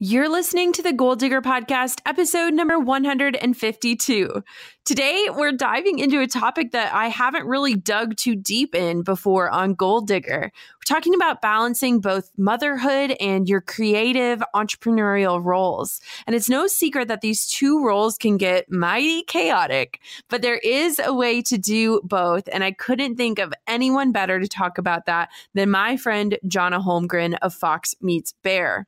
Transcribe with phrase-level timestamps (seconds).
[0.00, 4.44] You're listening to the Goal Digger Podcast, episode number 152.
[4.84, 9.50] Today, we're diving into a topic that I haven't really dug too deep in before
[9.50, 10.52] on Goal Digger.
[10.52, 16.00] We're talking about balancing both motherhood and your creative entrepreneurial roles.
[16.28, 19.98] And it's no secret that these two roles can get mighty chaotic,
[20.30, 22.48] but there is a way to do both.
[22.52, 26.78] And I couldn't think of anyone better to talk about that than my friend Johnna
[26.78, 28.86] Holmgren of Fox Meets Bear.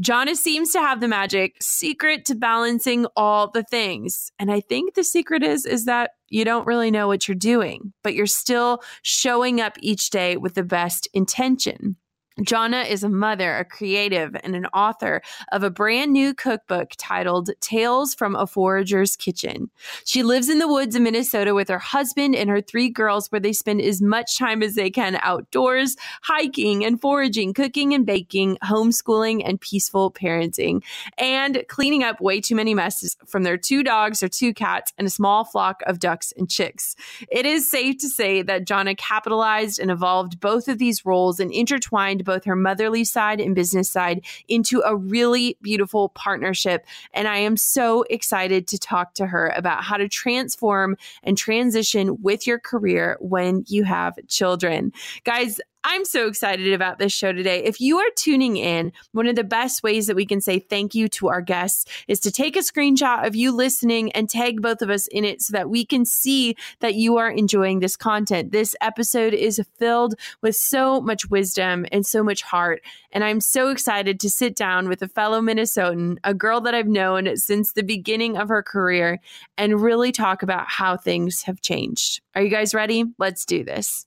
[0.00, 4.32] Johnna seems to have the magic secret to balancing all the things.
[4.38, 7.92] And I think the secret is is that you don't really know what you're doing,
[8.02, 11.96] but you're still showing up each day with the best intention.
[12.42, 15.20] Johnna is a mother, a creative, and an author
[15.52, 19.70] of a brand new cookbook titled Tales from a Forager's Kitchen.
[20.04, 23.40] She lives in the woods of Minnesota with her husband and her three girls, where
[23.40, 28.56] they spend as much time as they can outdoors, hiking and foraging, cooking and baking,
[28.64, 30.82] homeschooling and peaceful parenting,
[31.18, 35.06] and cleaning up way too many messes from their two dogs, or two cats, and
[35.06, 36.96] a small flock of ducks and chicks.
[37.30, 41.52] It is safe to say that Johnna capitalized and evolved both of these roles and
[41.52, 46.86] intertwined both her motherly side and business side into a really beautiful partnership.
[47.12, 52.22] And I am so excited to talk to her about how to transform and transition
[52.22, 54.92] with your career when you have children.
[55.24, 57.64] Guys, I'm so excited about this show today.
[57.64, 60.94] If you are tuning in, one of the best ways that we can say thank
[60.94, 64.82] you to our guests is to take a screenshot of you listening and tag both
[64.82, 68.52] of us in it so that we can see that you are enjoying this content.
[68.52, 72.82] This episode is filled with so much wisdom and so much heart.
[73.10, 76.88] And I'm so excited to sit down with a fellow Minnesotan, a girl that I've
[76.88, 79.18] known since the beginning of her career,
[79.56, 82.20] and really talk about how things have changed.
[82.34, 83.04] Are you guys ready?
[83.18, 84.06] Let's do this.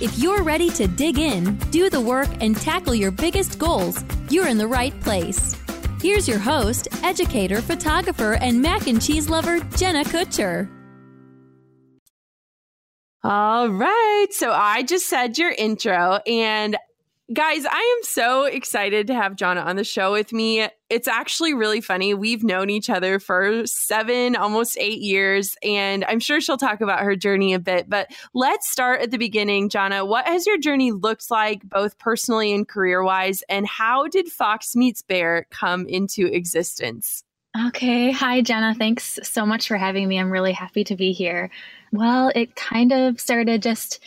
[0.00, 4.46] If you're ready to dig in, do the work, and tackle your biggest goals, you're
[4.46, 5.56] in the right place.
[6.00, 10.70] Here's your host, educator, photographer, and mac and cheese lover, Jenna Kutcher.
[13.24, 14.28] All right.
[14.30, 16.76] So I just said your intro, and
[17.30, 20.66] Guys, I am so excited to have Johnna on the show with me.
[20.90, 22.14] It's actually really funny.
[22.14, 27.00] We've known each other for seven, almost eight years, and I'm sure she'll talk about
[27.00, 27.90] her journey a bit.
[27.90, 29.68] But let's start at the beginning.
[29.68, 34.28] Johnna, what has your journey looked like, both personally and career wise, and how did
[34.28, 37.22] Fox Meets Bear come into existence?
[37.66, 38.10] Okay.
[38.12, 38.74] Hi, Jenna.
[38.74, 40.18] Thanks so much for having me.
[40.18, 41.50] I'm really happy to be here.
[41.92, 44.02] Well, it kind of started just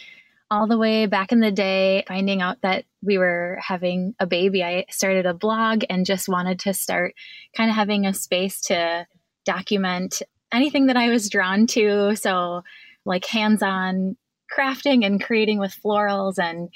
[0.51, 4.63] all the way back in the day, finding out that we were having a baby,
[4.63, 7.15] I started a blog and just wanted to start
[7.55, 9.07] kind of having a space to
[9.45, 10.21] document
[10.51, 12.15] anything that I was drawn to.
[12.17, 12.63] So,
[13.05, 14.17] like hands on
[14.55, 16.69] crafting and creating with florals and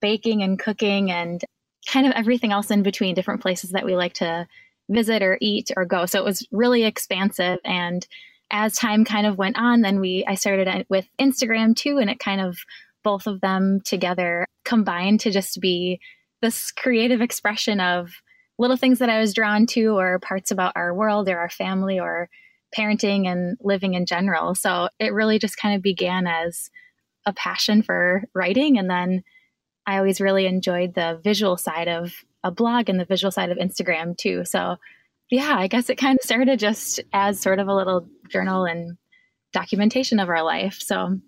[0.00, 1.44] baking and cooking and
[1.86, 4.48] kind of everything else in between different places that we like to
[4.88, 6.06] visit or eat or go.
[6.06, 8.06] So it was really expansive and
[8.52, 12.10] as time kind of went on, then we I started uh, with Instagram too, and
[12.10, 12.58] it kind of
[13.02, 16.00] both of them together combined to just be
[16.40, 18.10] this creative expression of
[18.58, 21.98] little things that I was drawn to, or parts about our world or our family
[21.98, 22.28] or
[22.76, 24.54] parenting and living in general.
[24.54, 26.70] So it really just kind of began as
[27.26, 28.78] a passion for writing.
[28.78, 29.22] And then
[29.86, 32.12] I always really enjoyed the visual side of
[32.44, 34.44] a blog and the visual side of Instagram too.
[34.44, 34.76] So
[35.30, 38.96] yeah, I guess it kind of started just as sort of a little journal and
[39.52, 40.78] documentation of our life.
[40.80, 41.18] So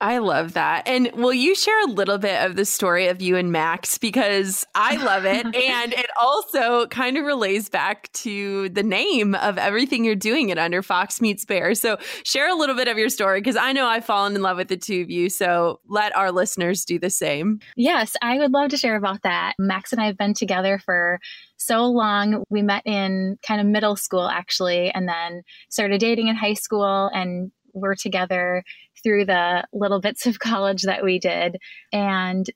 [0.00, 0.86] I love that.
[0.86, 3.98] And will you share a little bit of the story of you and Max?
[3.98, 5.44] Because I love it.
[5.54, 10.58] and it also kind of relays back to the name of everything you're doing at
[10.58, 11.74] Under Fox Meets Bear.
[11.74, 14.56] So share a little bit of your story because I know I've fallen in love
[14.56, 15.28] with the two of you.
[15.28, 17.58] So let our listeners do the same.
[17.76, 19.54] Yes, I would love to share about that.
[19.58, 21.18] Max and I have been together for
[21.56, 22.44] so long.
[22.48, 27.10] We met in kind of middle school, actually, and then started dating in high school
[27.12, 28.64] and were together
[29.02, 31.56] through the little bits of college that we did.
[31.92, 32.46] And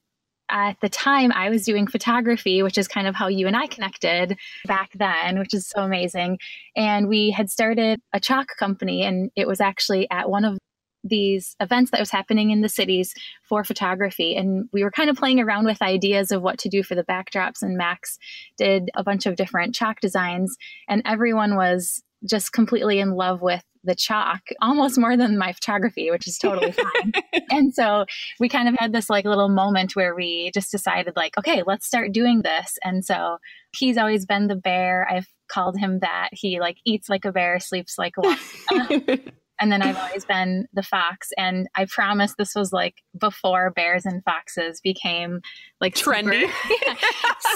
[0.50, 3.66] at the time, I was doing photography, which is kind of how you and I
[3.66, 4.36] connected
[4.66, 6.38] back then, which is so amazing.
[6.76, 10.58] And we had started a chalk company, and it was actually at one of
[11.04, 13.12] these events that was happening in the cities
[13.48, 16.82] for photography and we were kind of playing around with ideas of what to do
[16.82, 18.18] for the backdrops and max
[18.56, 20.56] did a bunch of different chalk designs
[20.88, 26.10] and everyone was just completely in love with the chalk almost more than my photography,
[26.10, 27.12] which is totally fine.
[27.50, 28.04] and so
[28.40, 31.86] we kind of had this like little moment where we just decided like, okay, let's
[31.86, 32.78] start doing this.
[32.84, 33.38] And so
[33.76, 35.06] he's always been the bear.
[35.10, 36.30] I've called him that.
[36.32, 38.20] He like eats like a bear, sleeps like a
[38.70, 39.20] one.
[39.62, 41.28] And then I've always been the fox.
[41.38, 45.40] And I promise this was like before bears and foxes became
[45.80, 46.94] like trendy, super, yeah,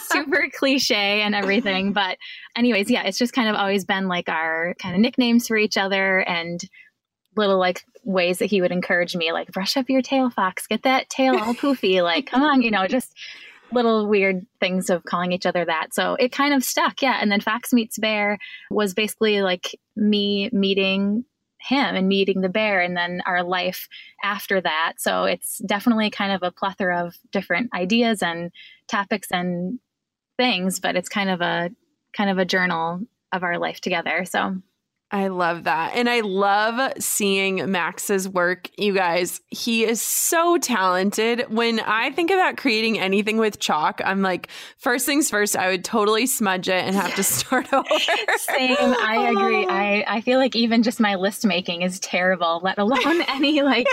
[0.05, 1.93] super cliche and everything.
[1.93, 2.19] But,
[2.57, 5.77] anyways, yeah, it's just kind of always been like our kind of nicknames for each
[5.77, 6.61] other and
[7.37, 10.85] little like ways that he would encourage me, like, brush up your tail, fox, get
[10.85, 12.05] that tail all poofy.
[12.05, 13.13] like, come on, you know, just
[13.73, 15.93] little weird things of calling each other that.
[15.93, 17.03] So it kind of stuck.
[17.03, 17.19] Yeah.
[17.21, 18.39] And then Fox Meets Bear
[18.71, 21.25] was basically like me meeting
[21.61, 23.89] him and meeting the bear and then our life
[24.23, 24.95] after that.
[24.99, 28.51] So it's definitely kind of a plethora of different ideas and
[28.89, 29.79] topics and
[30.37, 31.71] things, but it's kind of a
[32.17, 33.01] kind of a journal
[33.33, 34.25] of our life together.
[34.25, 34.57] So
[35.13, 35.95] I love that.
[35.95, 39.41] And I love seeing Max's work, you guys.
[39.51, 41.45] He is so talented.
[41.49, 44.49] When I think about creating anything with chalk, I'm like,
[44.79, 47.89] first things first, I would totally smudge it and have to start over.
[48.37, 48.77] Same.
[48.81, 49.65] I agree.
[49.69, 53.87] I, I feel like even just my list making is terrible, let alone any like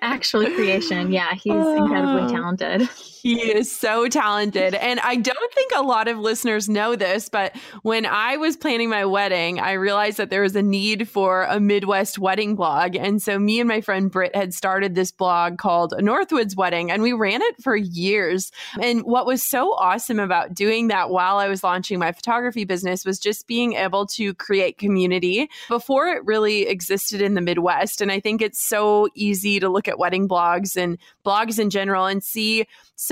[0.00, 1.10] actual creation.
[1.10, 2.28] Yeah, he's incredibly oh.
[2.28, 2.88] talented.
[3.22, 4.74] He is so talented.
[4.74, 8.90] And I don't think a lot of listeners know this, but when I was planning
[8.90, 12.96] my wedding, I realized that there was a need for a Midwest wedding blog.
[12.96, 17.00] And so me and my friend Britt had started this blog called Northwoods Wedding, and
[17.00, 18.50] we ran it for years.
[18.80, 23.04] And what was so awesome about doing that while I was launching my photography business
[23.04, 28.00] was just being able to create community before it really existed in the Midwest.
[28.00, 32.06] And I think it's so easy to look at wedding blogs and blogs in general
[32.06, 32.66] and see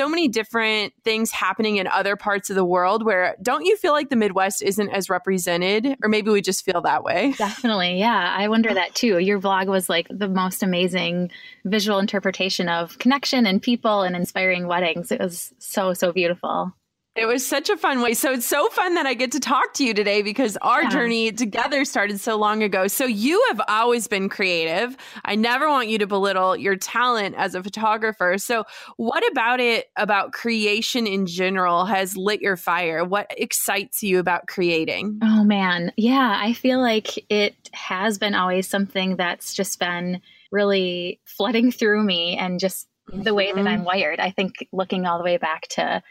[0.09, 4.11] many different things happening in other parts of the world where don't you feel like
[4.11, 5.97] the Midwest isn't as represented?
[6.03, 7.33] Or maybe we just feel that way.
[7.39, 7.99] Definitely.
[7.99, 8.35] Yeah.
[8.37, 9.19] I wonder that too.
[9.19, 11.31] Your vlog was like the most amazing
[11.65, 15.13] visual interpretation of connection and people and inspiring weddings.
[15.13, 16.73] It was so, so beautiful.
[17.21, 18.15] It was such a fun way.
[18.15, 20.89] So it's so fun that I get to talk to you today because our yeah.
[20.89, 22.87] journey together started so long ago.
[22.87, 24.97] So you have always been creative.
[25.27, 28.39] I never want you to belittle your talent as a photographer.
[28.39, 28.65] So
[28.97, 33.05] what about it about creation in general has lit your fire?
[33.05, 35.21] What excites you about creating?
[35.23, 35.93] Oh man.
[35.99, 42.03] Yeah, I feel like it has been always something that's just been really flooding through
[42.03, 43.69] me and just the way that mm-hmm.
[43.69, 44.21] I'm wired.
[44.21, 46.03] I think looking all the way back to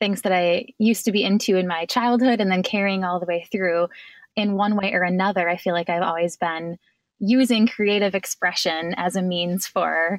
[0.00, 3.26] things that I used to be into in my childhood and then carrying all the
[3.26, 3.88] way through
[4.34, 5.48] in one way or another.
[5.48, 6.78] I feel like I've always been
[7.20, 10.18] using creative expression as a means for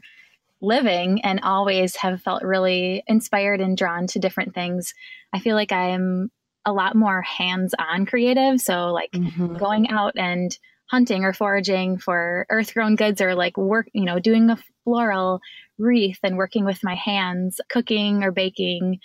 [0.61, 4.93] living and always have felt really inspired and drawn to different things.
[5.33, 6.31] I feel like I'm
[6.65, 8.61] a lot more hands on creative.
[8.61, 9.57] So, like mm-hmm.
[9.57, 10.55] going out and
[10.91, 15.39] hunting or foraging for earth grown goods or like work, you know, doing a floral
[15.79, 18.99] wreath and working with my hands, cooking or baking,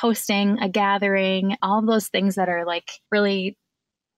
[0.00, 3.56] hosting a gathering, all those things that are like really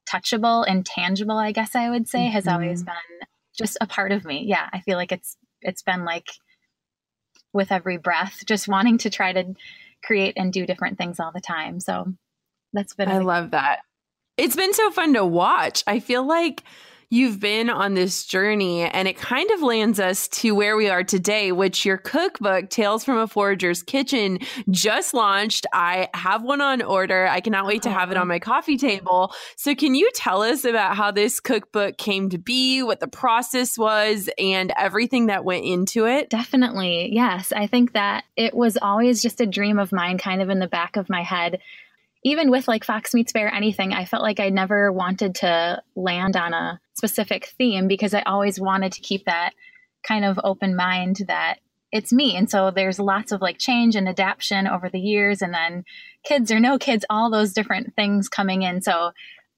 [0.08, 2.32] touchable and tangible, I guess I would say, mm-hmm.
[2.32, 2.94] has always been
[3.56, 4.44] just a part of me.
[4.46, 6.28] Yeah, I feel like it's it's been like
[7.52, 9.54] with every breath, just wanting to try to
[10.04, 11.80] create and do different things all the time.
[11.80, 12.12] So
[12.72, 13.80] that's been I love that.
[14.36, 15.84] It's been so fun to watch.
[15.86, 16.62] I feel like
[17.12, 21.04] you've been on this journey and it kind of lands us to where we are
[21.04, 24.38] today, which your cookbook, Tales from a Forager's Kitchen,
[24.70, 25.66] just launched.
[25.74, 27.26] I have one on order.
[27.26, 28.24] I cannot wait to have it on uh-huh.
[28.28, 29.34] my coffee table.
[29.56, 33.76] So, can you tell us about how this cookbook came to be, what the process
[33.76, 36.30] was, and everything that went into it?
[36.30, 37.10] Definitely.
[37.12, 37.52] Yes.
[37.52, 40.66] I think that it was always just a dream of mine, kind of in the
[40.66, 41.60] back of my head
[42.24, 46.36] even with like Fox Meets Bear, anything, I felt like I never wanted to land
[46.36, 49.54] on a specific theme because I always wanted to keep that
[50.06, 51.56] kind of open mind that
[51.90, 52.36] it's me.
[52.36, 55.84] And so there's lots of like change and adaptation over the years, and then
[56.24, 58.80] kids or no kids, all those different things coming in.
[58.82, 59.12] So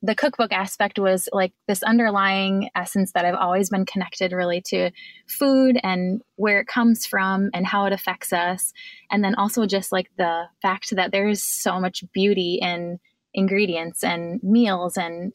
[0.04, 4.90] the cookbook aspect was like this underlying essence that I've always been connected really to
[5.26, 8.75] food and where it comes from and how it affects us.
[9.11, 12.99] And then also just like the fact that there is so much beauty in
[13.32, 14.99] ingredients and meals.
[14.99, 15.32] And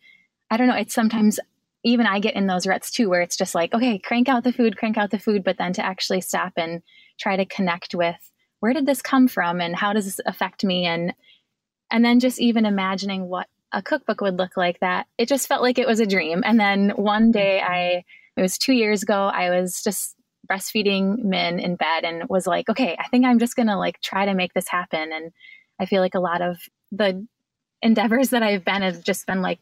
[0.52, 1.40] I don't know, it's sometimes
[1.84, 4.54] even I get in those ruts too, where it's just like, okay, crank out the
[4.54, 6.84] food, crank out the food, but then to actually stop and
[7.20, 10.86] try to connect with where did this come from and how does this affect me?
[10.86, 11.14] And
[11.90, 15.08] and then just even imagining what a cookbook would look like that.
[15.18, 16.44] It just felt like it was a dream.
[16.46, 17.32] And then one mm-hmm.
[17.32, 18.04] day i
[18.36, 20.16] it was two years ago i was just
[20.50, 24.26] breastfeeding min in bed and was like okay i think i'm just gonna like try
[24.26, 25.12] to make this happen.
[25.12, 25.32] And
[25.80, 26.58] i feel like a lot of
[26.92, 27.26] the
[27.82, 29.62] endeavors that i've been have just been like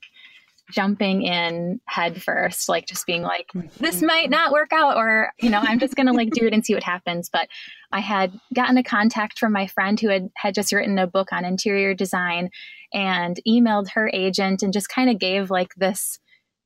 [0.70, 4.08] jumping in head first, like just being like, this mm-hmm.
[4.08, 6.66] might not work out, or, you know, I'm just going to like do it and
[6.66, 7.30] see what happens.
[7.32, 7.48] But
[7.92, 11.32] I had gotten a contact from my friend who had, had just written a book
[11.32, 12.50] on interior design
[12.94, 16.20] and emailed her agent and just kind of gave like this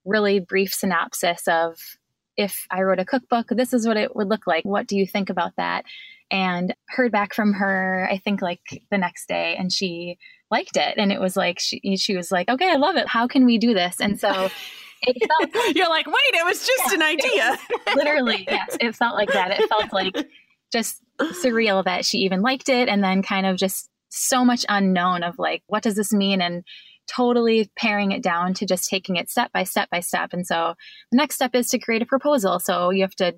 [0.04, 1.78] really brief synopsis of
[2.38, 4.66] if I wrote a cookbook, this is what it would look like.
[4.66, 5.86] What do you think about that?
[6.32, 10.18] And heard back from her, I think like the next day, and she
[10.52, 10.96] liked it.
[10.98, 13.08] And it was like, she, she was like, okay, I love it.
[13.08, 13.98] How can we do this?
[14.00, 14.50] And so
[15.02, 15.76] it felt.
[15.76, 17.58] You're like, wait, it was just yeah, an idea.
[17.96, 18.78] literally, yes.
[18.80, 19.52] It felt like that.
[19.52, 20.16] It felt like
[20.72, 22.90] just surreal that she even liked it.
[22.90, 26.42] And then kind of just so much unknown of like, what does this mean?
[26.42, 26.64] And
[27.08, 30.34] totally paring it down to just taking it step by step by step.
[30.34, 30.76] And so
[31.12, 32.60] the next step is to create a proposal.
[32.60, 33.34] So you have to,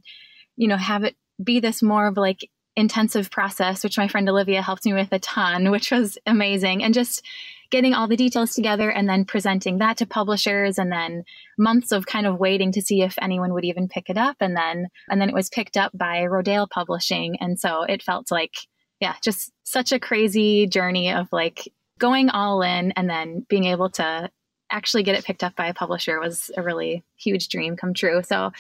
[0.55, 4.61] you know, have it be this more of like intensive process, which my friend Olivia
[4.61, 6.83] helped me with a ton, which was amazing.
[6.83, 7.23] And just
[7.69, 11.23] getting all the details together and then presenting that to publishers and then
[11.57, 14.37] months of kind of waiting to see if anyone would even pick it up.
[14.39, 17.37] And then and then it was picked up by Rodale Publishing.
[17.39, 18.53] And so it felt like
[18.99, 21.67] yeah just such a crazy journey of like
[21.99, 24.29] going all in and then being able to
[24.69, 28.21] actually get it picked up by a publisher was a really huge dream come true.
[28.23, 28.51] So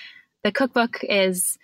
[0.43, 1.57] the cookbook is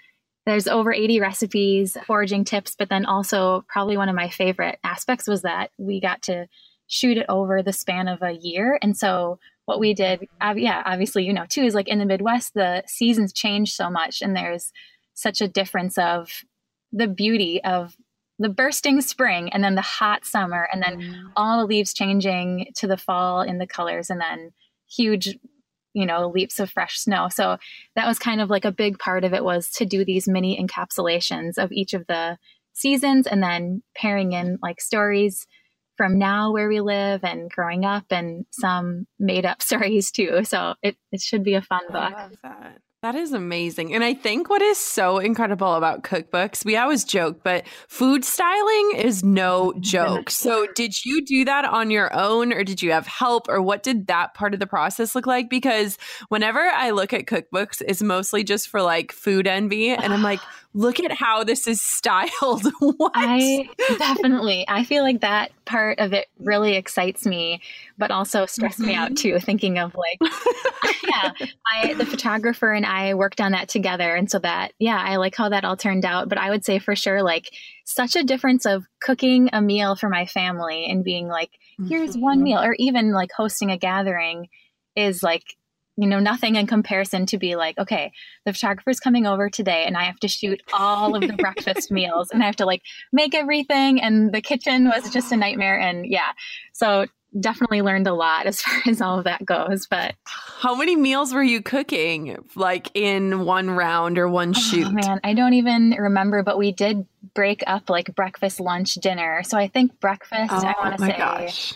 [0.50, 5.27] there's over 80 recipes, foraging tips, but then also probably one of my favorite aspects
[5.27, 6.48] was that we got to
[6.88, 8.79] shoot it over the span of a year.
[8.82, 12.53] And so what we did, yeah, obviously, you know, too, is like in the Midwest,
[12.56, 14.72] the seasons change so much and there's
[15.13, 16.44] such a difference of
[16.91, 17.96] the beauty of
[18.39, 21.32] the bursting spring and then the hot summer and then mm.
[21.36, 24.51] all the leaves changing to the fall in the colors and then
[24.89, 25.38] huge
[25.93, 27.27] you know leaps of fresh snow.
[27.29, 27.58] So
[27.96, 30.62] that was kind of like a big part of it was to do these mini
[30.62, 32.38] encapsulations of each of the
[32.74, 35.46] seasons and then pairing in like stories
[35.98, 40.43] from now where we live and growing up and some made up stories too.
[40.46, 42.13] So it, it should be a fun book
[43.01, 43.94] that is amazing.
[43.94, 48.91] And I think what is so incredible about cookbooks, we always joke, but food styling
[48.98, 50.29] is no joke.
[50.39, 53.84] So, did you do that on your own or did you have help or what
[53.84, 55.50] did that part of the process look like?
[55.50, 55.98] Because
[56.29, 59.89] whenever I look at cookbooks, it's mostly just for like food envy.
[59.89, 60.39] And I'm like,
[60.74, 62.32] look at how this is styled.
[62.79, 63.12] what?
[63.15, 67.62] I definitely, I feel like that part of it really excites me,
[67.98, 69.15] but also stressed me out mm-hmm.
[69.15, 70.20] too, thinking of like,
[71.08, 71.32] yeah,
[71.72, 74.15] I, the photographer and I worked on that together.
[74.15, 76.27] And so that, yeah, I like how that all turned out.
[76.27, 77.51] But I would say for sure, like,
[77.86, 81.51] such a difference of cooking a meal for my family and being like,
[81.88, 82.43] here's one mm-hmm.
[82.43, 84.50] meal, or even like hosting a gathering
[84.96, 85.43] is like
[86.00, 88.13] you know, nothing in comparison to be like, okay,
[88.46, 92.31] the photographer's coming over today and I have to shoot all of the breakfast meals
[92.31, 94.01] and I have to like make everything.
[94.01, 95.77] And the kitchen was just a nightmare.
[95.77, 96.31] And yeah,
[96.72, 97.05] so
[97.38, 99.88] definitely learned a lot as far as all of that goes.
[99.88, 104.88] But how many meals were you cooking like in one round or one oh, shoot?
[104.88, 109.43] Oh, man, I don't even remember, but we did break up like breakfast, lunch, dinner.
[109.43, 111.17] So I think breakfast, oh, I want to say.
[111.17, 111.74] Gosh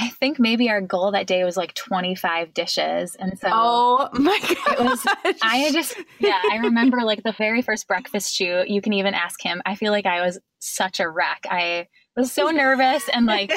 [0.00, 3.16] I think maybe our goal that day was like 25 dishes.
[3.16, 4.80] And so Oh my god.
[4.80, 5.06] It was
[5.42, 9.42] I just yeah, I remember like the very first breakfast shoot, you can even ask
[9.42, 9.60] him.
[9.66, 11.44] I feel like I was such a wreck.
[11.50, 13.52] I was so nervous and like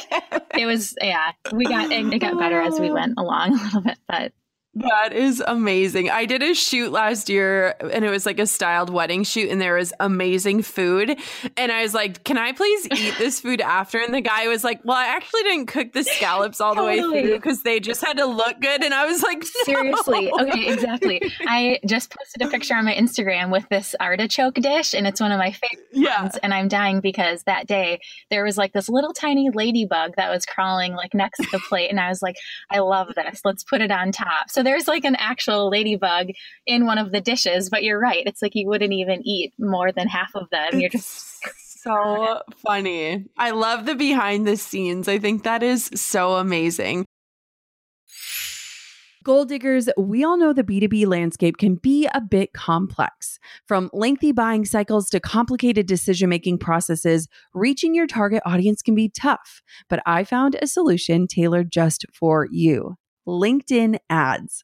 [0.58, 3.82] it was yeah, we got it, it got better as we went along a little
[3.82, 4.32] bit, but
[4.76, 6.10] That is amazing.
[6.10, 9.62] I did a shoot last year and it was like a styled wedding shoot and
[9.62, 11.16] there was amazing food.
[11.58, 14.00] And I was like, Can I please eat this food after?
[14.00, 17.02] And the guy was like, Well, I actually didn't cook the scallops all totally.
[17.02, 18.84] the way through because they just had to look good.
[18.84, 19.74] And I was like, no.
[19.74, 20.32] Seriously.
[20.32, 21.22] Okay, exactly.
[21.42, 25.32] I just posted a picture on my Instagram with this artichoke dish and it's one
[25.32, 26.24] of my favorite yeah.
[26.24, 26.38] ones.
[26.42, 28.00] And I'm dying because that day
[28.32, 31.92] there was like this little tiny ladybug that was crawling like next to the plate.
[31.92, 32.38] And I was like,
[32.72, 33.42] I love this.
[33.46, 34.50] Let's put it on top.
[34.50, 36.28] So there's like an actual ladybug
[36.66, 38.24] in one of the dishes, but you're right.
[38.26, 40.80] It's like you wouldn't even eat more than half of them.
[40.80, 41.44] You're just
[41.84, 43.26] so funny.
[43.38, 45.08] I love the behind the scenes.
[45.08, 47.06] I think that is so amazing.
[49.24, 53.40] Goal diggers, we all know the B2B landscape can be a bit complex.
[53.66, 59.08] From lengthy buying cycles to complicated decision making processes, reaching your target audience can be
[59.08, 59.62] tough.
[59.88, 62.98] But I found a solution tailored just for you.
[63.28, 64.64] LinkedIn ads.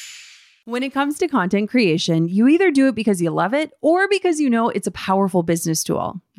[0.65, 4.07] When it comes to content creation, you either do it because you love it or
[4.07, 6.21] because you know it's a powerful business tool.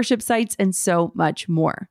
[0.00, 1.90] membership sites, and so much more.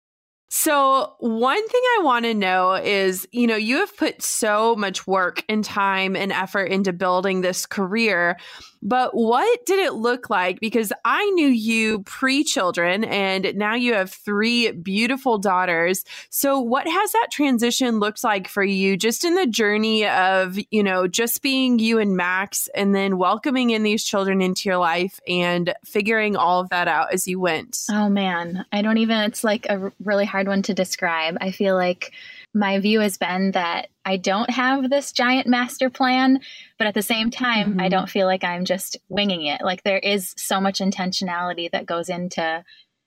[0.53, 5.07] So, one thing I want to know is you know, you have put so much
[5.07, 8.37] work and time and effort into building this career.
[8.81, 10.59] But what did it look like?
[10.59, 16.03] Because I knew you pre children and now you have three beautiful daughters.
[16.29, 20.83] So, what has that transition looked like for you just in the journey of, you
[20.83, 25.19] know, just being you and Max and then welcoming in these children into your life
[25.27, 27.85] and figuring all of that out as you went?
[27.91, 28.65] Oh, man.
[28.71, 31.37] I don't even, it's like a really hard one to describe.
[31.39, 32.13] I feel like
[32.53, 36.39] my view has been that I don't have this giant master plan,
[36.77, 37.81] but at the same time, mm-hmm.
[37.81, 39.61] I don't feel like I'm just winging it.
[39.63, 42.63] Like there is so much intentionality that goes into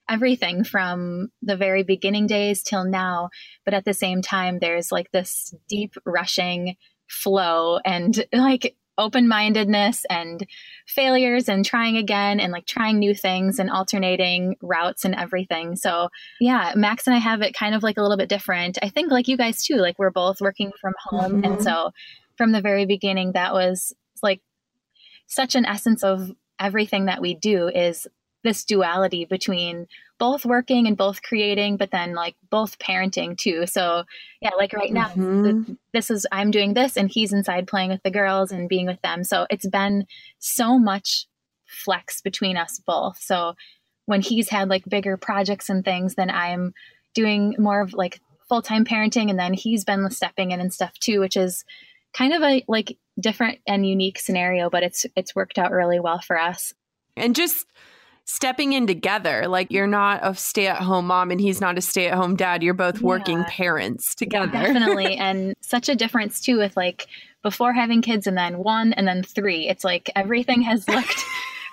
[0.09, 3.29] everything from the very beginning days till now.
[3.65, 6.75] But at the same time, there's like this deep rushing
[7.07, 10.45] flow and like open mindedness and
[10.85, 15.75] failures and trying again and like trying new things and alternating routes and everything.
[15.75, 18.77] So, yeah, Max and I have it kind of like a little bit different.
[18.81, 21.41] I think, like you guys too, like we're both working from home.
[21.41, 21.53] Mm-hmm.
[21.53, 21.91] And so,
[22.37, 24.41] from the very beginning, that was like
[25.27, 28.07] such an essence of everything that we do is
[28.43, 33.65] this duality between both working and both creating, but then like both parenting too.
[33.65, 34.03] So
[34.41, 35.73] yeah, like right now, mm-hmm.
[35.93, 39.01] this is I'm doing this, and he's inside playing with the girls and being with
[39.01, 39.23] them.
[39.23, 40.05] So it's been
[40.39, 41.27] so much
[41.65, 43.17] flex between us both.
[43.21, 43.55] So
[44.05, 46.73] when he's had like bigger projects and things, then I'm
[47.13, 50.93] doing more of like full time parenting, and then he's been stepping in and stuff
[50.99, 51.65] too, which is
[52.13, 56.19] kind of a like different and unique scenario, but it's it's worked out really well
[56.19, 56.73] for us.
[57.17, 57.65] And just
[58.25, 59.47] stepping in together.
[59.47, 62.35] Like you're not a stay at home mom and he's not a stay at home
[62.35, 62.63] dad.
[62.63, 63.07] You're both yeah.
[63.07, 64.51] working parents together.
[64.51, 65.15] Definitely.
[65.17, 67.07] and such a difference too with like
[67.43, 69.67] before having kids and then one and then three.
[69.67, 71.23] It's like everything has looked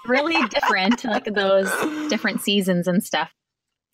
[0.06, 1.70] really different, like those
[2.08, 3.32] different seasons and stuff.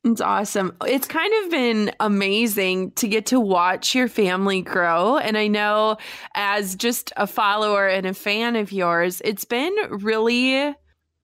[0.04, 0.76] It's awesome.
[0.86, 5.18] It's kind of been amazing to get to watch your family grow.
[5.18, 5.98] And I know,
[6.34, 10.72] as just a follower and a fan of yours, it's been really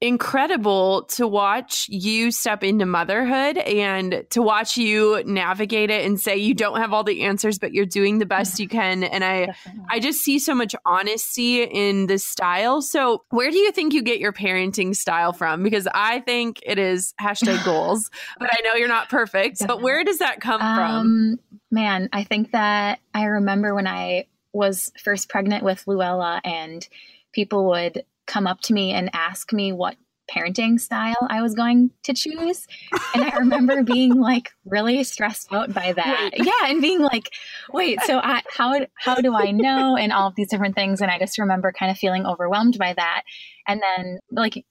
[0.01, 6.37] incredible to watch you step into motherhood and to watch you navigate it and say
[6.37, 9.05] you don't have all the answers but you're doing the best you can.
[9.05, 9.85] And i Definitely.
[9.91, 12.83] i just see so much honesty in this style.
[12.83, 15.63] So where do you think you get your parenting style from?
[15.63, 19.61] Because i think it is hashtag goals but i know you're not perfect.
[19.61, 19.81] Definitely.
[19.81, 21.39] but where does that come um, from
[21.71, 26.87] man i think that i remember when i was first pregnant with luella and
[27.33, 29.97] people would come up to me and ask me what
[30.31, 32.67] parenting style I was going to choose.
[33.15, 36.31] And I remember being like really stressed out by that.
[36.33, 36.47] Wait.
[36.47, 37.31] Yeah, and being like,
[37.73, 41.11] wait, so I, how how do I know and all of these different things and
[41.11, 43.23] I just remember kind of feeling overwhelmed by that.
[43.67, 44.65] And then like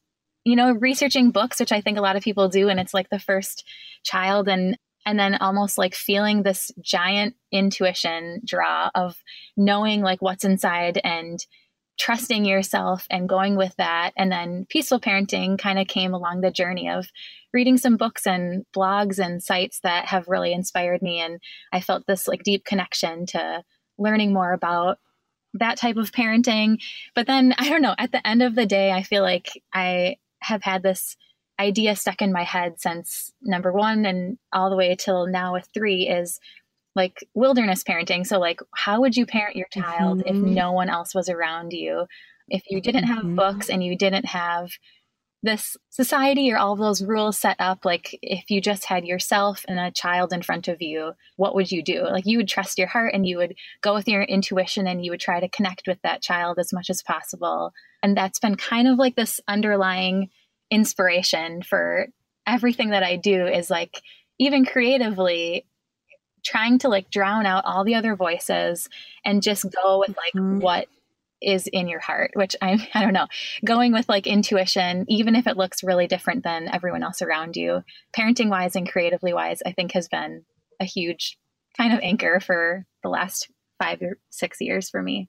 [0.46, 3.10] you know, researching books, which I think a lot of people do and it's like
[3.10, 3.63] the first
[4.04, 9.18] child and and then almost like feeling this giant intuition draw of
[9.58, 11.46] knowing like what's inside and
[11.99, 14.12] trusting yourself and going with that.
[14.17, 17.08] And then peaceful parenting kind of came along the journey of
[17.53, 21.19] reading some books and blogs and sites that have really inspired me.
[21.19, 21.39] And
[21.71, 23.63] I felt this like deep connection to
[23.97, 24.97] learning more about
[25.53, 26.82] that type of parenting.
[27.13, 30.17] But then I don't know, at the end of the day, I feel like I
[30.41, 31.15] have had this
[31.60, 35.69] idea stuck in my head since number one and all the way till now with
[35.73, 36.39] three is
[36.95, 38.25] like wilderness parenting.
[38.25, 40.27] So, like, how would you parent your child mm-hmm.
[40.27, 42.06] if no one else was around you?
[42.49, 43.36] If you didn't have mm-hmm.
[43.36, 44.71] books and you didn't have
[45.45, 49.79] this society or all those rules set up, like, if you just had yourself and
[49.79, 52.03] a child in front of you, what would you do?
[52.03, 55.12] Like, you would trust your heart and you would go with your intuition and you
[55.12, 57.71] would try to connect with that child as much as possible.
[58.01, 60.29] And that's been kind of like this underlying
[60.71, 62.08] inspiration for
[62.47, 64.01] everything that I do is like,
[64.39, 65.65] even creatively,
[66.43, 68.89] trying to like drown out all the other voices
[69.25, 70.60] and just go with like mm-hmm.
[70.60, 70.88] what
[71.41, 73.27] is in your heart which i'm i don't know
[73.65, 77.84] going with like intuition even if it looks really different than everyone else around you
[78.17, 80.43] parenting wise and creatively wise i think has been
[80.79, 81.38] a huge
[81.77, 85.27] kind of anchor for the last five or six years for me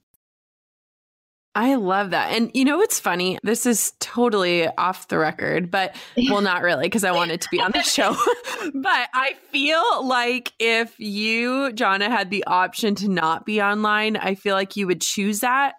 [1.55, 2.33] I love that.
[2.33, 3.39] And you know what's funny?
[3.41, 5.95] This is totally off the record, but
[6.29, 8.11] well, not really, because I wanted to be on the show.
[8.73, 14.35] but I feel like if you, Johnna, had the option to not be online, I
[14.35, 15.75] feel like you would choose that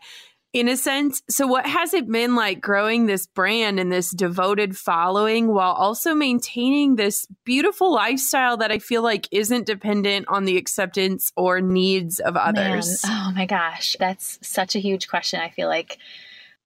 [0.53, 1.23] in a sense.
[1.29, 6.15] So, what has it been like growing this brand and this devoted following while also
[6.15, 12.21] maintaining this beautiful lifestyle that I feel like isn't dependent on the acceptance or needs
[12.21, 13.05] of others?
[13.05, 13.13] Man.
[13.13, 15.41] Oh my gosh, that's such a huge question.
[15.41, 15.99] I feel like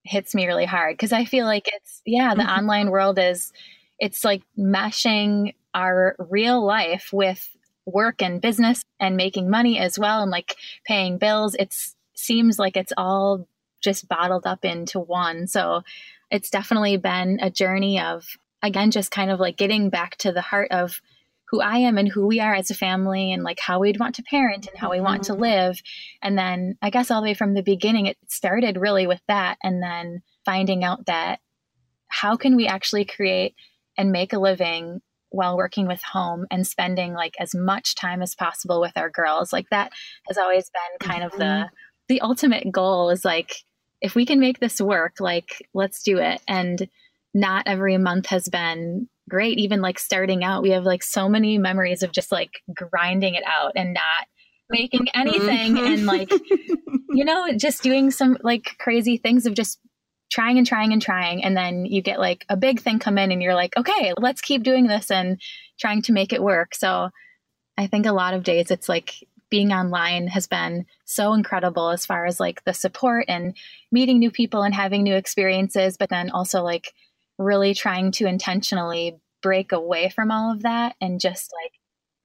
[0.04, 2.58] hits me really hard because I feel like it's, yeah, the mm-hmm.
[2.58, 3.52] online world is,
[3.98, 7.46] it's like meshing our real life with
[7.86, 11.54] work and business and making money as well and like paying bills.
[11.58, 13.46] It's, seems like it's all
[13.80, 15.46] just bottled up into one.
[15.46, 15.82] So
[16.30, 18.26] it's definitely been a journey of,
[18.62, 21.00] again, just kind of like getting back to the heart of
[21.50, 24.14] who I am and who we are as a family and like how we'd want
[24.16, 25.42] to parent and how we want to mm-hmm.
[25.42, 25.82] live.
[26.22, 29.58] And then I guess all the way from the beginning, it started really with that.
[29.62, 31.40] And then finding out that
[32.06, 33.54] how can we actually create
[33.98, 38.34] and make a living while working with home and spending like as much time as
[38.34, 39.92] possible with our girls like that
[40.26, 41.74] has always been kind of the mm-hmm.
[42.08, 43.54] the ultimate goal is like
[44.00, 46.40] if we can make this work, like let's do it.
[46.48, 46.88] And
[47.34, 49.58] not every month has been great.
[49.58, 53.44] Even like starting out, we have like so many memories of just like grinding it
[53.46, 54.26] out and not
[54.68, 55.92] making anything mm-hmm.
[55.92, 56.30] and like,
[57.10, 59.78] you know, just doing some like crazy things of just
[60.30, 61.44] trying and trying and trying.
[61.44, 64.40] And then you get like a big thing come in and you're like, okay, let's
[64.40, 65.40] keep doing this and
[65.78, 66.74] trying to make it work.
[66.74, 67.10] So
[67.76, 69.14] I think a lot of days it's like
[69.50, 73.56] being online has been so incredible as far as like the support and
[73.90, 76.92] meeting new people and having new experiences, but then also like
[77.38, 81.72] really trying to intentionally break away from all of that and just like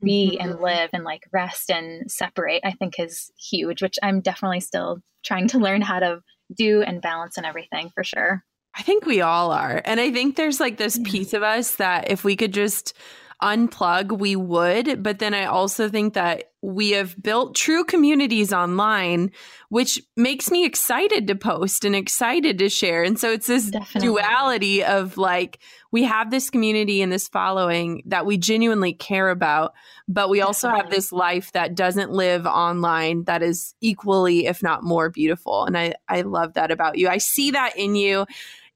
[0.01, 0.49] be mm-hmm.
[0.49, 4.99] and live and like rest and separate, I think is huge, which I'm definitely still
[5.23, 6.21] trying to learn how to
[6.55, 8.43] do and balance and everything for sure.
[8.77, 9.81] I think we all are.
[9.85, 12.93] And I think there's like this piece of us that if we could just
[13.41, 15.03] unplug, we would.
[15.03, 19.31] But then I also think that we have built true communities online,
[19.69, 23.03] which makes me excited to post and excited to share.
[23.03, 24.07] And so it's this Definitely.
[24.07, 25.59] duality of like,
[25.91, 29.73] we have this community and this following that we genuinely care about,
[30.07, 34.83] but we also have this life that doesn't live online that is equally, if not
[34.83, 35.65] more beautiful.
[35.65, 37.07] And I, I love that about you.
[37.07, 38.25] I see that in you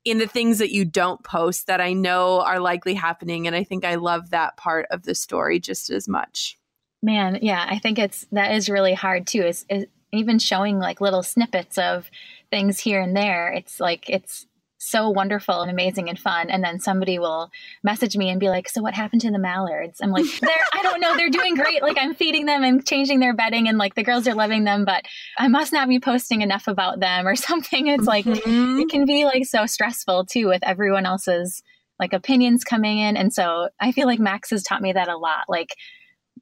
[0.06, 3.48] in the things that you don't post that I know are likely happening.
[3.48, 6.58] And I think I love that part of the story just as much.
[7.02, 9.42] Man, yeah, I think it's that is really hard too.
[9.42, 12.10] Is, is even showing like little snippets of
[12.50, 13.52] things here and there.
[13.52, 14.48] It's like it's
[14.80, 16.50] so wonderful and amazing and fun.
[16.50, 17.52] And then somebody will
[17.84, 20.00] message me and be like, So what happened to the mallards?
[20.02, 21.16] I'm like, They're, I don't know.
[21.16, 21.84] They're doing great.
[21.84, 24.86] Like I'm feeding them and changing their bedding and like the girls are loving them,
[24.86, 25.06] but
[25.38, 27.88] I must not be posting enough about them or something.
[27.88, 28.80] It's like, mm-hmm.
[28.80, 31.62] it can be like so stressful too with everyone else's
[32.00, 33.18] like opinions coming in.
[33.18, 35.44] And so I feel like Max has taught me that a lot.
[35.50, 35.76] Like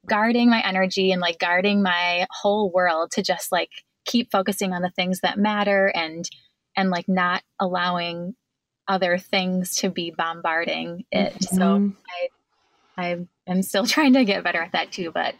[0.06, 3.70] guarding my energy and like guarding my whole world to just like
[4.06, 6.28] keep focusing on the things that matter and
[6.78, 8.36] and like not allowing
[8.86, 11.34] other things to be bombarding it.
[11.34, 11.56] Mm-hmm.
[11.56, 11.92] So
[12.96, 15.34] I I am still trying to get better at that too, but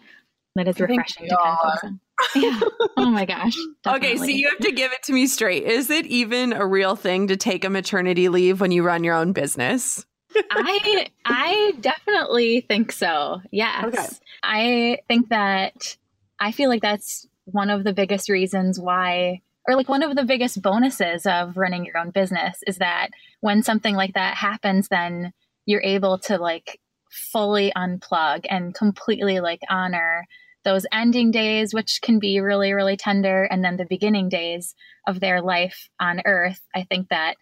[0.57, 2.01] that is refreshing to kind of focus on.
[2.35, 2.61] yeah.
[2.97, 3.57] Oh my gosh.
[3.85, 4.09] Definitely.
[4.09, 5.63] Okay, so you have to give it to me straight.
[5.63, 9.15] Is it even a real thing to take a maternity leave when you run your
[9.15, 10.05] own business?
[10.51, 13.41] I I definitely think so.
[13.53, 13.85] Yes.
[13.85, 14.07] Okay.
[14.43, 15.97] I think that
[16.41, 20.25] I feel like that's one of the biggest reasons why or like one of the
[20.25, 25.33] biggest bonuses of running your own business is that when something like that happens then
[25.67, 30.27] you're able to like fully unplug and completely like honor
[30.65, 34.75] those ending days which can be really really tender and then the beginning days
[35.07, 37.37] of their life on earth i think that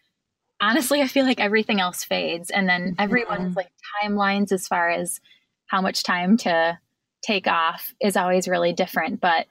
[0.61, 3.01] honestly i feel like everything else fades and then mm-hmm.
[3.01, 3.71] everyone's like
[4.03, 5.21] timelines as far as
[5.67, 6.79] how much time to
[7.23, 9.47] take off is always really different but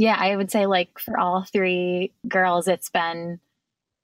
[0.00, 3.38] yeah, I would say like for all three girls, it's been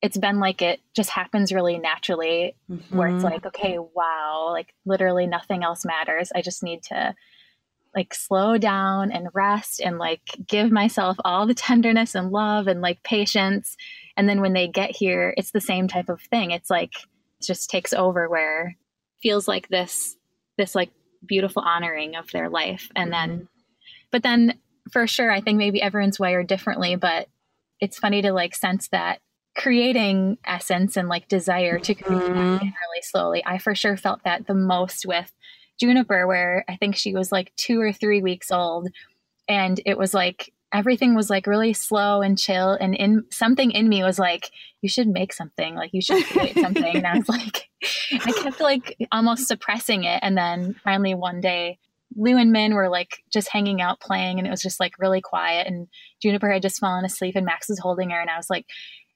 [0.03, 2.99] it's been like it just happens really naturally mm-hmm.
[2.99, 3.33] where it's mm-hmm.
[3.33, 7.15] like okay wow like literally nothing else matters i just need to
[7.95, 12.83] like slow down and rest and like give myself all the tenderness and love and
[12.83, 13.75] like patience
[14.19, 16.93] and then when they get here it's the same type of thing it's like
[17.41, 18.77] it just takes over where
[19.23, 20.15] feels like this
[20.59, 20.91] this like
[21.25, 23.31] beautiful honoring of their life and mm-hmm.
[23.31, 23.49] then
[24.13, 24.59] but then
[24.91, 27.29] for sure, I think maybe everyone's wired differently, but
[27.81, 29.21] it's funny to like sense that
[29.57, 32.57] creating essence and like desire to create mm-hmm.
[32.65, 33.43] really slowly.
[33.45, 35.33] I for sure felt that the most with
[35.79, 38.89] Juniper, where I think she was like two or three weeks old.
[39.49, 42.73] And it was like everything was like really slow and chill.
[42.73, 44.51] And in something in me was like,
[44.83, 46.97] you should make something, like you should create something.
[46.97, 47.69] and I was like,
[48.13, 50.19] I kept like almost suppressing it.
[50.23, 51.79] And then finally one day
[52.17, 55.21] Lou and Min were like just hanging out playing and it was just like really
[55.21, 55.87] quiet and
[56.23, 58.67] Juniper had just fallen asleep and Max was holding her and I was like,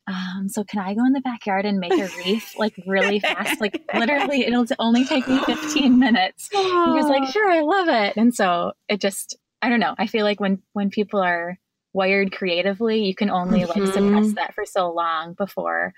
[0.07, 3.61] um, so can I go in the backyard and make a wreath like really fast?
[3.61, 6.49] Like literally it'll only take me 15 minutes.
[6.51, 8.17] He was like, sure, I love it.
[8.17, 9.95] And so it just, I don't know.
[9.99, 11.59] I feel like when, when people are
[11.93, 13.81] wired creatively, you can only mm-hmm.
[13.81, 15.93] like suppress that for so long before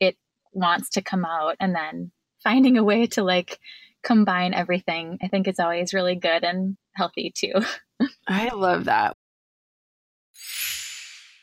[0.00, 0.16] it
[0.52, 2.10] wants to come out and then
[2.42, 3.58] finding a way to like
[4.02, 7.54] combine everything, I think it's always really good and healthy too.
[8.28, 9.16] I love that.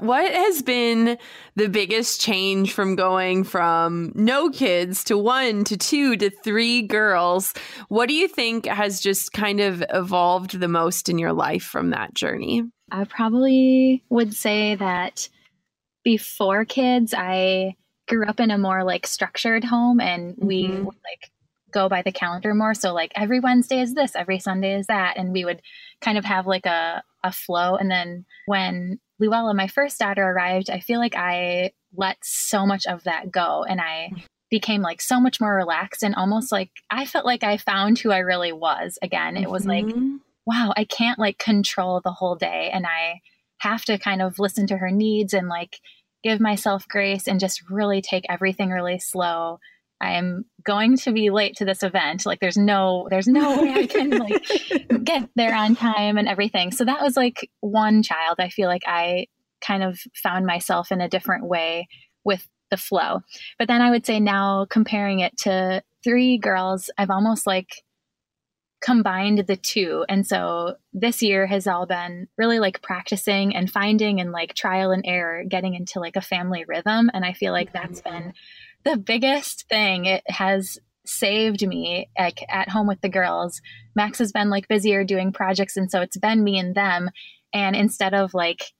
[0.00, 1.18] What has been
[1.56, 7.52] the biggest change from going from no kids to one to two to three girls?
[7.88, 11.90] What do you think has just kind of evolved the most in your life from
[11.90, 12.64] that journey?
[12.90, 15.28] I probably would say that
[16.02, 17.76] before kids, I
[18.08, 20.84] grew up in a more like structured home and we mm-hmm.
[20.84, 21.30] would like
[21.70, 22.72] go by the calendar more.
[22.72, 25.18] So like every Wednesday is this, every Sunday is that.
[25.18, 25.60] And we would
[26.00, 27.76] kind of have like a, a flow.
[27.76, 32.86] And then when Luella, my first daughter, arrived, I feel like I let so much
[32.86, 34.10] of that go and I
[34.50, 38.10] became like so much more relaxed and almost like I felt like I found who
[38.10, 39.36] I really was again.
[39.36, 39.88] It was mm-hmm.
[39.88, 43.20] like, wow, I can't like control the whole day and I
[43.58, 45.78] have to kind of listen to her needs and like
[46.24, 49.58] give myself grace and just really take everything really slow.
[50.00, 52.26] I am going to be late to this event.
[52.26, 54.44] Like there's no there's no way I can like
[55.04, 56.72] get there on time and everything.
[56.72, 58.36] So that was like one child.
[58.38, 59.26] I feel like I
[59.60, 61.86] kind of found myself in a different way
[62.24, 63.20] with the flow.
[63.58, 67.68] But then I would say now comparing it to three girls, I've almost like
[68.82, 70.04] combined the two.
[70.08, 74.90] And so this year has all been really like practicing and finding and like trial
[74.90, 77.10] and error, getting into like a family rhythm.
[77.12, 78.18] And I feel like that's mm-hmm.
[78.18, 78.32] been
[78.84, 83.60] the biggest thing it has saved me like at home with the girls
[83.96, 87.10] max has been like busier doing projects and so it's been me and them
[87.52, 88.72] and instead of like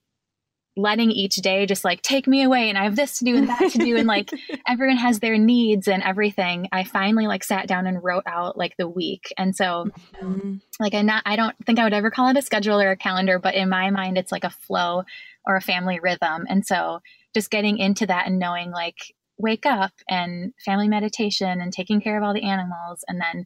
[0.77, 3.49] letting each day just like take me away and I have this to do and
[3.49, 4.31] that to do and like
[4.67, 6.69] everyone has their needs and everything.
[6.73, 9.33] I finally like sat down and wrote out like the week.
[9.37, 9.87] And so
[10.23, 10.57] mm-hmm.
[10.79, 12.97] like I not I don't think I would ever call it a schedule or a
[12.97, 15.03] calendar, but in my mind it's like a flow
[15.45, 16.47] or a family rhythm.
[16.49, 17.01] And so
[17.35, 22.17] just getting into that and knowing like wake up and family meditation and taking care
[22.17, 23.45] of all the animals and then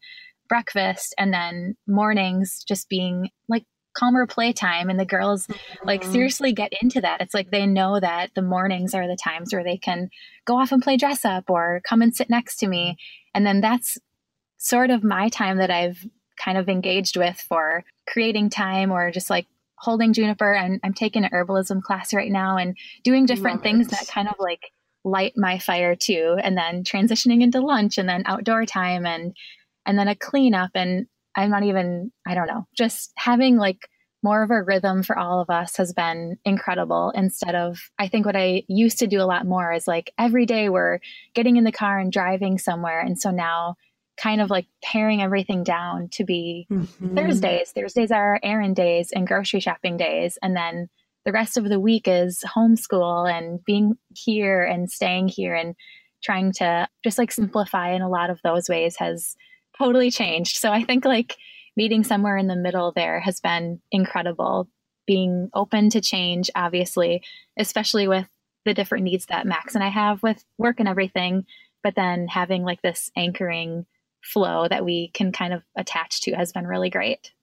[0.48, 5.88] breakfast and then mornings just being like calmer playtime and the girls mm-hmm.
[5.88, 9.52] like seriously get into that it's like they know that the mornings are the times
[9.52, 10.10] where they can
[10.44, 12.96] go off and play dress up or come and sit next to me
[13.34, 13.96] and then that's
[14.58, 16.04] sort of my time that i've
[16.36, 21.24] kind of engaged with for creating time or just like holding juniper and i'm taking
[21.24, 23.90] an herbalism class right now and doing different Love things it.
[23.92, 24.72] that kind of like
[25.04, 29.36] light my fire too and then transitioning into lunch and then outdoor time and
[29.86, 33.88] and then a cleanup and i'm not even i don't know just having like
[34.22, 38.24] more of a rhythm for all of us has been incredible instead of i think
[38.24, 40.98] what i used to do a lot more is like every day we're
[41.34, 43.76] getting in the car and driving somewhere and so now
[44.16, 47.14] kind of like paring everything down to be mm-hmm.
[47.14, 50.88] thursdays thursdays are errand days and grocery shopping days and then
[51.24, 55.74] the rest of the week is homeschool and being here and staying here and
[56.22, 59.36] trying to just like simplify in a lot of those ways has
[59.78, 60.56] totally changed.
[60.56, 61.36] So I think like
[61.76, 64.68] meeting somewhere in the middle there has been incredible.
[65.06, 67.22] Being open to change, obviously,
[67.58, 68.26] especially with
[68.64, 71.44] the different needs that Max and I have with work and everything,
[71.82, 73.84] but then having like this anchoring
[74.22, 77.33] flow that we can kind of attach to has been really great.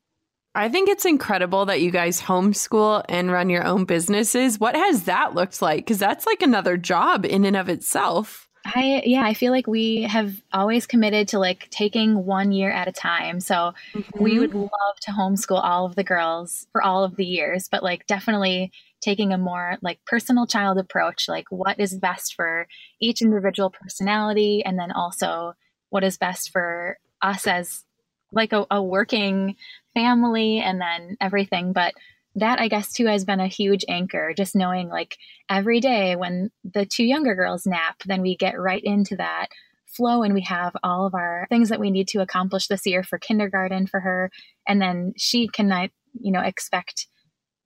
[0.54, 4.60] I think it's incredible that you guys homeschool and run your own businesses.
[4.60, 5.86] What has that looked like?
[5.86, 8.50] Because that's like another job in and of itself.
[8.64, 12.88] I yeah, I feel like we have always committed to like taking one year at
[12.88, 13.40] a time.
[13.40, 14.24] So mm-hmm.
[14.24, 17.82] we would love to homeschool all of the girls for all of the years, but
[17.82, 18.72] like definitely
[19.02, 22.68] taking a more like personal child approach, like what is best for
[23.00, 25.54] each individual personality and then also
[25.90, 27.84] what is best for us as
[28.32, 29.56] like a, a working
[29.94, 31.74] family and then everything.
[31.74, 31.94] But
[32.36, 35.18] that I guess too has been a huge anchor, just knowing like
[35.50, 39.48] every day when the two younger girls nap, then we get right into that
[39.86, 43.04] flow and we have all of our things that we need to accomplish this year
[43.04, 44.32] for kindergarten for her.
[44.68, 47.08] And then she can, you know, expect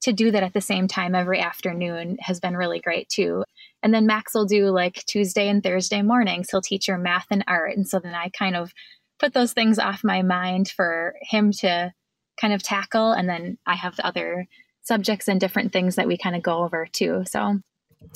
[0.02, 3.44] to do that at the same time every afternoon has been really great too.
[3.82, 6.48] And then Max will do like Tuesday and Thursday mornings.
[6.50, 7.76] He'll teach her math and art.
[7.76, 8.72] And so then I kind of
[9.20, 11.92] put those things off my mind for him to
[12.40, 13.12] kind of tackle.
[13.12, 14.48] And then I have other
[14.82, 17.24] subjects and different things that we kind of go over too.
[17.26, 17.60] So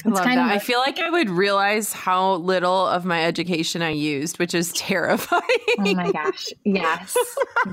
[0.05, 0.35] I love that.
[0.35, 4.53] Like, I feel like I would realize how little of my education I used, which
[4.53, 5.41] is terrifying.
[5.79, 6.49] Oh my gosh.
[6.63, 7.17] Yes,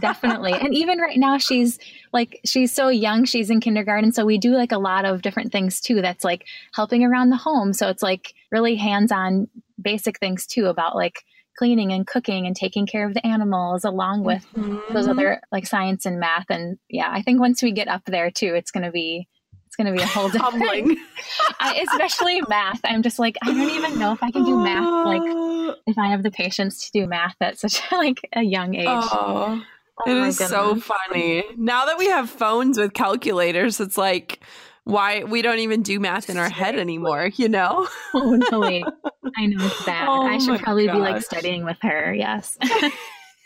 [0.01, 0.53] definitely.
[0.53, 1.79] And even right now, she's
[2.13, 3.25] like, she's so young.
[3.25, 4.13] She's in kindergarten.
[4.13, 6.01] So we do like a lot of different things too.
[6.01, 7.73] That's like helping around the home.
[7.73, 9.49] So it's like really hands on
[9.81, 11.25] basic things too about like
[11.57, 14.93] cleaning and cooking and taking care of the animals along with mm-hmm.
[14.93, 18.31] those other like science and math and yeah i think once we get up there
[18.31, 19.27] too it's going to be
[19.67, 20.99] it's going to be a whole different
[21.61, 25.07] I, especially math i'm just like i don't even know if i can do math
[25.07, 28.87] like if i have the patience to do math at such like a young age
[28.89, 29.63] oh.
[29.99, 30.51] Oh it is goodness.
[30.51, 31.43] so funny.
[31.57, 34.41] Now that we have phones with calculators, it's like
[34.87, 37.89] why we don't even do math in our head anymore, you know?
[38.13, 38.85] totally.
[39.37, 40.09] I know it's bad.
[40.09, 40.95] Oh I should probably gosh.
[40.95, 42.15] be like studying with her.
[42.15, 42.57] Yes.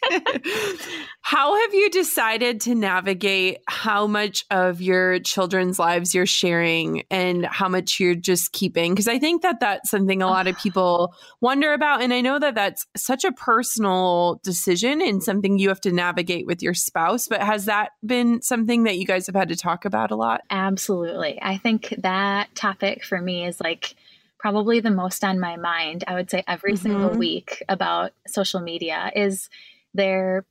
[1.30, 7.46] how have you decided to navigate how much of your children's lives you're sharing and
[7.46, 8.92] how much you're just keeping?
[8.92, 12.02] Because I think that that's something a lot of people wonder about.
[12.02, 16.48] And I know that that's such a personal decision and something you have to navigate
[16.48, 17.28] with your spouse.
[17.28, 20.40] But has that been something that you guys have had to talk about a lot?
[20.50, 21.38] Absolutely.
[21.40, 23.94] I think that topic for me is like,
[24.40, 26.82] probably the most on my mind, I would say every mm-hmm.
[26.82, 29.48] single week about social media is
[29.94, 30.44] their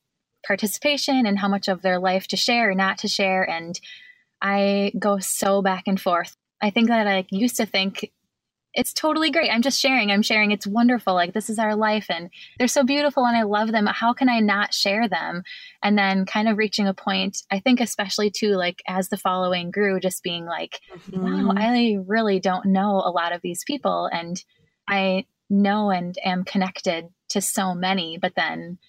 [0.49, 3.47] participation and how much of their life to share or not to share.
[3.47, 3.79] And
[4.41, 6.35] I go so back and forth.
[6.59, 8.11] I think that I used to think
[8.73, 9.51] it's totally great.
[9.51, 10.11] I'm just sharing.
[10.11, 10.51] I'm sharing.
[10.51, 11.13] It's wonderful.
[11.13, 13.85] Like this is our life and they're so beautiful and I love them.
[13.85, 15.43] How can I not share them?
[15.83, 19.69] And then kind of reaching a point, I think especially too like as the following
[19.69, 21.47] grew just being like, mm-hmm.
[21.47, 24.43] wow, I really don't know a lot of these people and
[24.87, 28.79] I know and am connected to so many, but then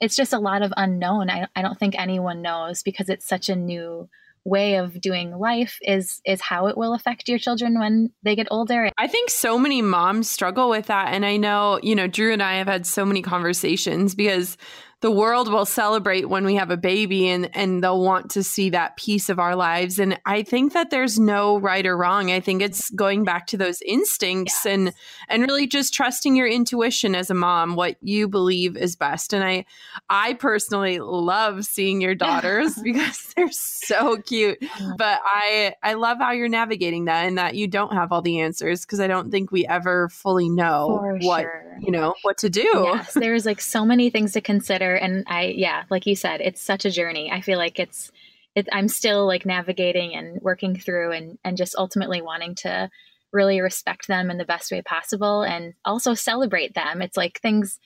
[0.00, 1.30] it's just a lot of unknown.
[1.30, 4.08] I, I don't think anyone knows because it's such a new
[4.44, 8.48] way of doing life is is how it will affect your children when they get
[8.50, 8.90] older.
[8.96, 12.42] I think so many moms struggle with that and I know, you know, Drew and
[12.42, 14.56] I have had so many conversations because
[15.00, 18.70] the world will celebrate when we have a baby and and they'll want to see
[18.70, 19.98] that piece of our lives.
[19.98, 22.30] And i think that there's no right or wrong.
[22.30, 24.66] I think it's going back to those instincts yes.
[24.66, 24.92] and
[25.28, 29.32] and really just trusting your intuition as a mom what you believe is best.
[29.32, 29.64] And i
[30.10, 34.58] i personally love seeing your daughters because they're so cute.
[34.96, 38.40] But i i love how you're navigating that and that you don't have all the
[38.40, 41.78] answers because i don't think we ever fully know For what sure.
[41.80, 42.68] you know what to do.
[42.74, 43.14] Yes.
[43.14, 46.84] There's like so many things to consider and i yeah like you said it's such
[46.84, 47.30] a journey.
[47.30, 48.10] I feel like it's
[48.54, 52.90] it, i'm still like navigating and working through and and just ultimately wanting to
[53.32, 57.02] really respect them in the best way possible and also celebrate them.
[57.02, 57.78] It's like things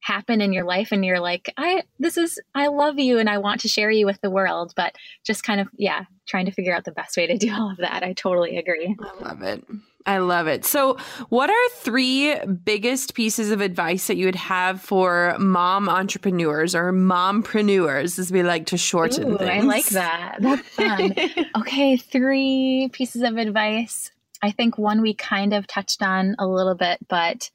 [0.00, 3.36] happen in your life and you're like i this is i love you and i
[3.38, 4.72] want to share you with the world.
[4.76, 4.94] But
[5.24, 7.78] just kind of yeah trying to figure out the best way to do all of
[7.78, 8.02] that.
[8.02, 8.96] I totally agree.
[9.00, 9.64] I love it
[10.08, 10.64] I love it.
[10.64, 10.96] So,
[11.28, 16.94] what are three biggest pieces of advice that you would have for mom entrepreneurs or
[16.94, 19.64] mompreneurs, as we like to shorten Ooh, things?
[19.64, 20.38] I like that.
[20.40, 21.14] That's fun.
[21.58, 24.10] okay, three pieces of advice.
[24.40, 27.50] I think one we kind of touched on a little bit, but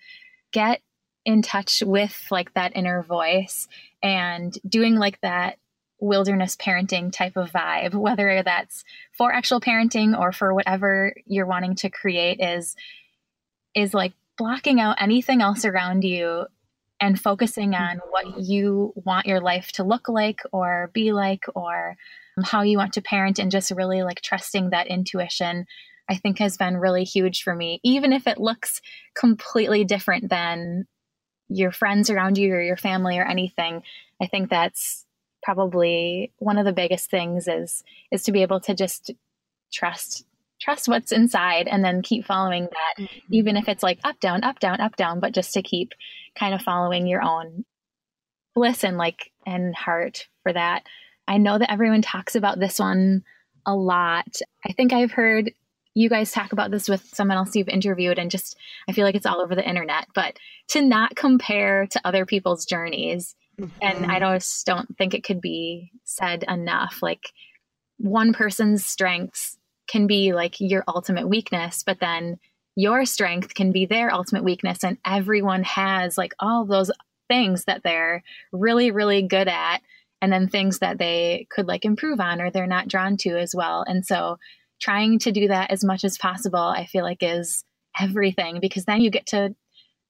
[0.51, 0.79] get
[1.25, 3.67] in touch with like that inner voice
[4.03, 5.57] and doing like that
[6.03, 8.83] wilderness parenting type of vibe, whether that's
[9.17, 12.75] for actual parenting or for whatever you're wanting to create is
[13.73, 16.45] is like blocking out anything else around you
[16.99, 17.83] and focusing mm-hmm.
[17.83, 21.95] on what you want your life to look like or be like or
[22.43, 25.65] how you want to parent and just really like trusting that intuition
[26.09, 27.79] I think has been really huge for me.
[27.81, 28.81] Even if it looks
[29.15, 30.85] completely different than
[31.47, 33.83] your friends around you or your family or anything
[34.21, 35.05] I think that's
[35.43, 39.11] probably one of the biggest things is is to be able to just
[39.71, 40.25] trust
[40.61, 43.33] trust what's inside and then keep following that mm-hmm.
[43.33, 45.91] even if it's like up down up down up down but just to keep
[46.37, 47.65] kind of following your own
[48.55, 50.83] bliss and like and heart for that
[51.27, 53.23] i know that everyone talks about this one
[53.65, 55.51] a lot i think i've heard
[55.95, 58.55] you guys talk about this with someone else you've interviewed and just
[58.87, 60.37] i feel like it's all over the internet but
[60.69, 63.77] to not compare to other people's journeys Mm-hmm.
[63.81, 64.35] And I mm-hmm.
[64.35, 66.99] just don't think it could be said enough.
[67.01, 67.31] Like
[67.97, 72.39] one person's strengths can be like your ultimate weakness, but then
[72.75, 74.83] your strength can be their ultimate weakness.
[74.83, 76.91] And everyone has like all those
[77.27, 79.81] things that they're really, really good at,
[80.21, 83.53] and then things that they could like improve on or they're not drawn to as
[83.53, 83.83] well.
[83.87, 84.37] And so
[84.81, 87.63] trying to do that as much as possible, I feel like is
[87.99, 89.53] everything because then you get to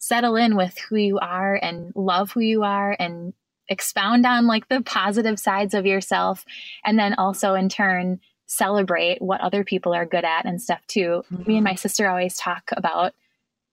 [0.04, 3.34] settle in with who you are and love who you are and
[3.70, 6.44] expound on like the positive sides of yourself
[6.84, 11.24] and then also in turn celebrate what other people are good at and stuff too.
[11.32, 11.44] Mm-hmm.
[11.48, 13.14] Me and my sister always talk about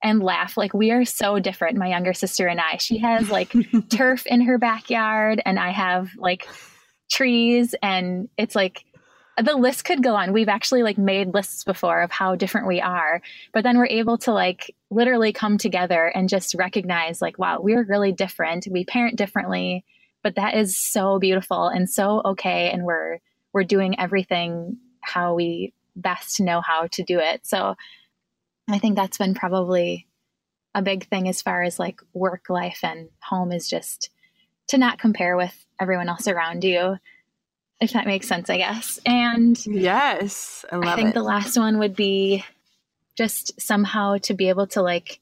[0.05, 2.77] and laugh like we are so different my younger sister and I.
[2.77, 3.53] She has like
[3.91, 6.47] turf in her backyard and I have like
[7.11, 8.85] trees and it's like
[9.43, 10.33] the list could go on.
[10.33, 13.23] We've actually like made lists before of how different we are,
[13.53, 17.85] but then we're able to like literally come together and just recognize like, wow, we're
[17.85, 18.67] really different.
[18.71, 19.85] We parent differently,
[20.23, 22.71] but that is so beautiful and so okay.
[22.71, 23.19] And we're,
[23.53, 27.47] we're doing everything how we best know how to do it.
[27.47, 27.77] So
[28.69, 30.07] I think that's been probably
[30.75, 34.11] a big thing as far as like work life and home is just
[34.69, 36.97] to not compare with everyone else around you
[37.81, 39.01] if that makes sense, I guess.
[39.07, 41.15] And yes, I, I think it.
[41.15, 42.45] the last one would be
[43.17, 45.21] just somehow to be able to like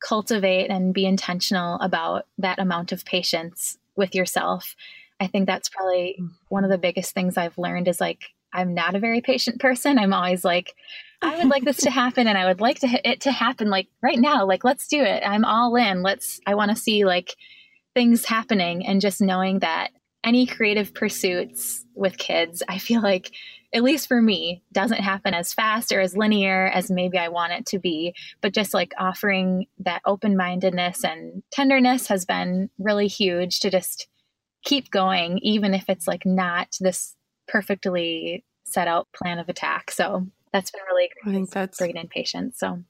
[0.00, 4.76] cultivate and be intentional about that amount of patience with yourself.
[5.20, 6.18] I think that's probably
[6.48, 9.98] one of the biggest things I've learned is like I'm not a very patient person.
[9.98, 10.74] I'm always like
[11.20, 13.88] I would like this to happen and I would like to it to happen like
[14.00, 14.46] right now.
[14.46, 15.22] Like let's do it.
[15.26, 16.02] I'm all in.
[16.02, 17.34] Let's I want to see like
[17.94, 19.90] things happening and just knowing that
[20.28, 23.32] any creative pursuits with kids, I feel like,
[23.74, 27.52] at least for me, doesn't happen as fast or as linear as maybe I want
[27.54, 28.14] it to be.
[28.42, 34.06] But just like offering that open mindedness and tenderness has been really huge to just
[34.64, 37.16] keep going, even if it's like not this
[37.46, 39.90] perfectly set out plan of attack.
[39.90, 41.32] So that's been really great.
[41.32, 42.58] I think that's great in patience.
[42.58, 42.82] So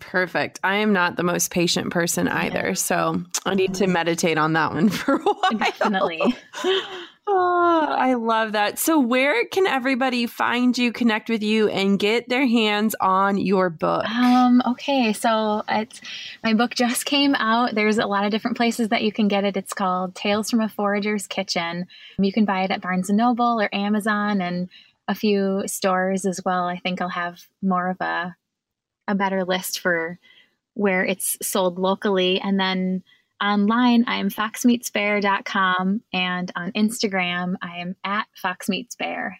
[0.00, 0.58] Perfect.
[0.64, 2.68] I am not the most patient person either.
[2.68, 2.74] Yeah.
[2.74, 5.50] So I need to meditate on that one for a while.
[5.58, 6.20] Definitely.
[7.26, 8.78] oh, I love that.
[8.78, 13.70] So, where can everybody find you, connect with you, and get their hands on your
[13.70, 14.08] book?
[14.08, 16.00] Um, okay, so it's
[16.42, 17.74] my book just came out.
[17.74, 19.56] There's a lot of different places that you can get it.
[19.56, 21.86] It's called Tales from a Forager's Kitchen.
[22.18, 24.68] You can buy it at Barnes and Noble or Amazon and
[25.08, 26.66] a few stores as well.
[26.66, 28.36] I think I'll have more of a
[29.10, 30.18] a better list for
[30.74, 32.40] where it's sold locally.
[32.40, 33.02] And then
[33.42, 36.02] online, I'm foxmeetsbear.com.
[36.12, 39.32] And on Instagram, I am at foxmeetsbear.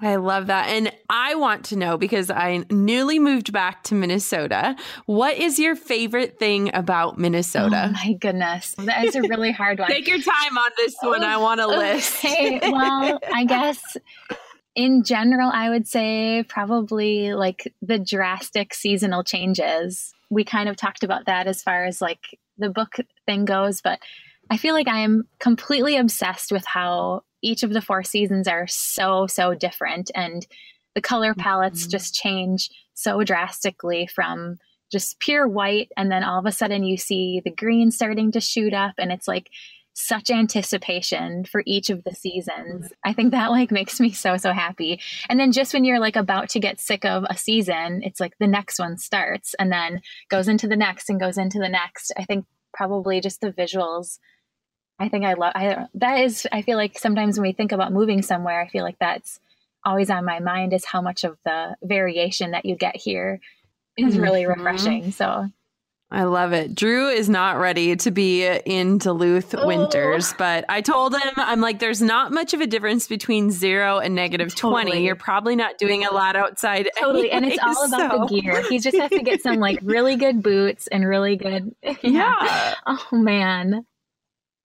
[0.00, 0.68] I love that.
[0.68, 4.76] And I want to know because I newly moved back to Minnesota.
[5.06, 7.86] What is your favorite thing about Minnesota?
[7.88, 8.76] Oh my goodness.
[8.78, 9.88] That is a really hard one.
[9.88, 11.24] Take your time on this one.
[11.24, 12.24] I want a list.
[12.24, 12.60] Okay.
[12.62, 13.96] Well, I guess
[14.74, 20.12] in general, I would say probably like the drastic seasonal changes.
[20.30, 22.96] We kind of talked about that as far as like the book
[23.26, 23.98] thing goes, but
[24.50, 28.66] I feel like I am completely obsessed with how each of the four seasons are
[28.66, 30.10] so, so different.
[30.14, 30.46] And
[30.94, 31.90] the color palettes mm-hmm.
[31.90, 34.58] just change so drastically from
[34.90, 35.90] just pure white.
[35.96, 38.94] And then all of a sudden you see the green starting to shoot up.
[38.98, 39.50] And it's like
[39.98, 42.92] such anticipation for each of the seasons.
[43.04, 45.00] I think that like makes me so so happy.
[45.28, 48.34] And then just when you're like about to get sick of a season, it's like
[48.38, 52.12] the next one starts and then goes into the next and goes into the next.
[52.16, 54.18] I think probably just the visuals
[55.00, 57.92] I think I love I that is I feel like sometimes when we think about
[57.92, 59.40] moving somewhere, I feel like that's
[59.84, 63.40] always on my mind is how much of the variation that you get here
[63.96, 64.60] is really mm-hmm.
[64.60, 65.12] refreshing.
[65.12, 65.48] So
[66.10, 66.74] I love it.
[66.74, 69.66] Drew is not ready to be in Duluth oh.
[69.66, 73.98] winters, but I told him, I'm like, there's not much of a difference between zero
[73.98, 74.84] and negative totally.
[74.84, 75.04] 20.
[75.04, 76.88] You're probably not doing a lot outside.
[76.98, 77.30] Totally.
[77.30, 78.34] Anyway, and it's all about so.
[78.34, 78.62] the gear.
[78.70, 81.74] He just has to get some like really good boots and really good.
[82.02, 82.34] Yeah.
[82.42, 82.74] yeah.
[82.86, 83.84] Oh, man.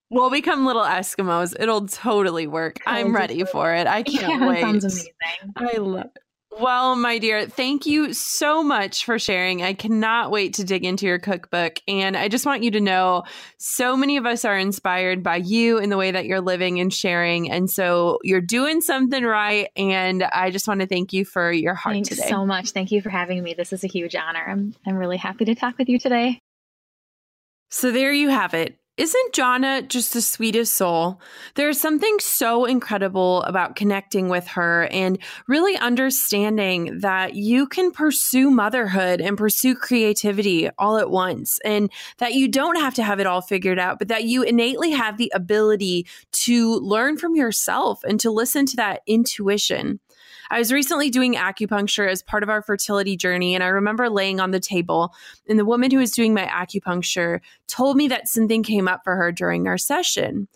[0.10, 1.56] We'll become little Eskimos.
[1.60, 2.78] It'll totally work.
[2.86, 3.88] I'm ready for it.
[3.88, 4.62] I can't yeah, wait.
[4.62, 5.54] Sounds amazing.
[5.58, 6.23] I love it.
[6.60, 9.64] Well, my dear, thank you so much for sharing.
[9.64, 11.80] I cannot wait to dig into your cookbook.
[11.88, 13.24] And I just want you to know
[13.58, 16.94] so many of us are inspired by you in the way that you're living and
[16.94, 17.50] sharing.
[17.50, 19.70] And so you're doing something right.
[19.76, 22.28] And I just want to thank you for your heart Thanks today.
[22.30, 22.72] so much.
[22.72, 23.56] Thank you for having me.
[23.56, 24.46] This is a huge honor.
[24.48, 26.40] I'm, I'm really happy to talk with you today.
[27.72, 31.20] So there you have it Isn't Johnna just the sweetest soul?
[31.56, 35.18] There's something so incredible about connecting with her and
[35.48, 42.36] really understanding that you can pursue motherhood and pursue creativity all at once, and that
[42.36, 45.32] you don't have to have it all figured out, but that you innately have the
[45.34, 50.00] ability to learn from yourself and to listen to that intuition.
[50.54, 54.40] I was recently doing acupuncture as part of our fertility journey, and I remember laying
[54.40, 55.12] on the table,
[55.50, 59.16] and the woman who was doing my acupuncture told me that something came up for
[59.16, 60.48] her during our session.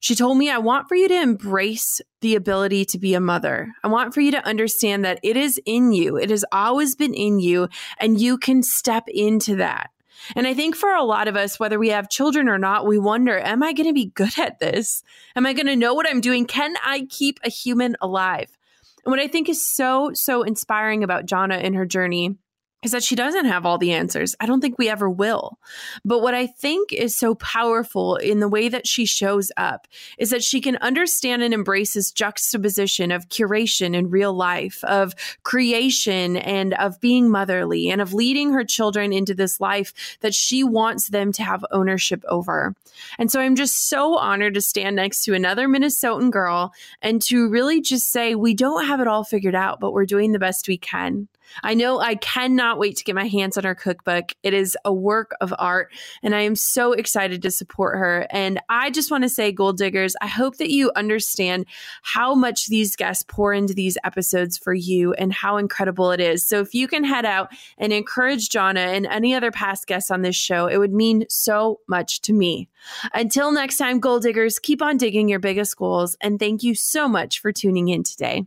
[0.00, 3.70] She told me, I want for you to embrace the ability to be a mother.
[3.84, 7.12] I want for you to understand that it is in you, it has always been
[7.12, 9.90] in you, and you can step into that.
[10.34, 12.98] And I think for a lot of us, whether we have children or not, we
[12.98, 15.02] wonder, am I going to be good at this?
[15.36, 16.46] Am I going to know what I'm doing?
[16.46, 18.56] Can I keep a human alive?
[19.04, 22.36] And what I think is so, so inspiring about Johnna in her journey
[22.82, 24.34] is that she doesn't have all the answers.
[24.40, 25.58] I don't think we ever will.
[26.04, 29.86] But what I think is so powerful in the way that she shows up
[30.18, 35.14] is that she can understand and embrace this juxtaposition of curation in real life, of
[35.44, 40.64] creation and of being motherly and of leading her children into this life that she
[40.64, 42.74] wants them to have ownership over.
[43.18, 47.48] And so I'm just so honored to stand next to another Minnesotan girl and to
[47.48, 50.68] really just say, we don't have it all figured out, but we're doing the best
[50.68, 51.28] we can.
[51.62, 54.34] I know I cannot wait to get my hands on her cookbook.
[54.42, 58.26] It is a work of art, and I am so excited to support her.
[58.30, 61.66] And I just want to say, Goal Diggers, I hope that you understand
[62.02, 66.44] how much these guests pour into these episodes for you and how incredible it is.
[66.44, 70.22] So if you can head out and encourage Johnna and any other past guests on
[70.22, 72.68] this show, it would mean so much to me.
[73.14, 77.08] Until next time, Goal Diggers, keep on digging your biggest goals, and thank you so
[77.08, 78.46] much for tuning in today.